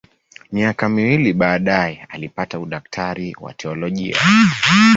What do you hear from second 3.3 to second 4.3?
wa teolojia.